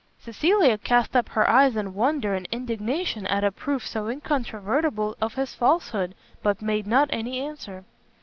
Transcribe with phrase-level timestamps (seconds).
[0.17, 5.35] Cecilia cast up her eyes in wonder and indignation at a proof so incontrovertible of
[5.35, 7.85] his falsehood, but made not any answer.